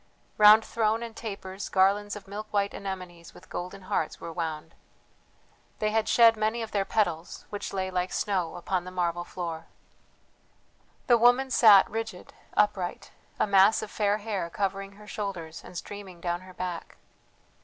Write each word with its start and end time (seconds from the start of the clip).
Round 0.39 0.65
throne 0.65 1.03
and 1.03 1.15
tapers 1.15 1.69
garlands 1.69 2.15
of 2.15 2.27
milk 2.27 2.47
white 2.49 2.73
anemones 2.73 3.35
with 3.35 3.51
golden 3.51 3.83
hearts 3.83 4.19
were 4.19 4.33
wound. 4.33 4.73
They 5.77 5.91
had 5.91 6.09
shed 6.09 6.35
many 6.35 6.63
of 6.63 6.71
their 6.71 6.85
petals, 6.85 7.45
which 7.51 7.71
lay 7.71 7.91
like 7.91 8.11
snow 8.11 8.55
upon 8.55 8.83
the 8.83 8.89
marble 8.89 9.23
floor. 9.23 9.67
The 11.05 11.19
woman 11.19 11.51
sat 11.51 11.87
rigid, 11.87 12.33
upright, 12.57 13.11
a 13.39 13.45
mass 13.45 13.83
of 13.83 13.91
fair 13.91 14.17
hair 14.17 14.49
covering 14.49 14.93
her 14.93 15.05
shoulders 15.05 15.61
and 15.63 15.77
streaming 15.77 16.19
down 16.19 16.41
her 16.41 16.53
back. 16.55 16.97